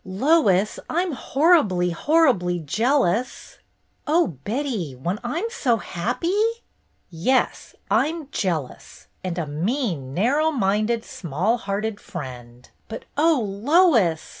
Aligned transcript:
"Lois, 0.03 0.79
I'm 0.89 1.11
horribly, 1.11 1.91
horribly 1.91 2.57
jealous!" 2.57 3.59
"Oh, 4.07 4.39
Betty, 4.43 4.93
when 4.95 5.19
I'm 5.23 5.45
so 5.51 5.77
happy!" 5.77 6.41
"Yes, 7.11 7.75
I'm 7.91 8.27
jealous, 8.31 9.05
and 9.23 9.37
a 9.37 9.45
mean, 9.45 10.11
narrow 10.15 10.49
minded, 10.49 11.05
small 11.05 11.59
hearted 11.59 11.99
friend— 12.01 12.67
but 12.89 13.05
oh, 13.15 13.45
Lois 13.47 14.27